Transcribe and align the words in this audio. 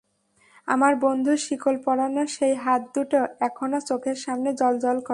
আমার 0.67 0.93
বন্ধুর 1.01 1.37
শিকল 1.37 1.75
পরানো 1.85 2.23
সেই 2.35 2.55
হাত 2.55 2.81
দুটো 2.95 3.19
এখনো 3.39 3.77
চোখের 3.81 4.17
সামনে 4.25 4.49
জ্বলজ্বল 4.53 4.97
করে। 4.97 5.09